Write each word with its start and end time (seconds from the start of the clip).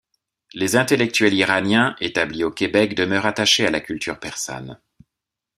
Les 0.55 0.75
intellectuels 0.75 1.35
iraniens 1.35 1.95
établis 2.01 2.43
au 2.43 2.49
Québec 2.49 2.95
demeurent 2.95 3.27
attachés 3.27 3.67
à 3.67 3.69
la 3.69 3.81
culture 3.81 4.19
persane. 4.19 4.81